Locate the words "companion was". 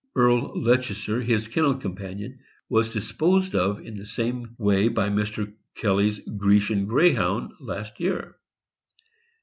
1.75-2.91